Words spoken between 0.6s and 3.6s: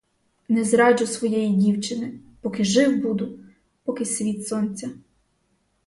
зраджу своєї дівчини, поки жив буду,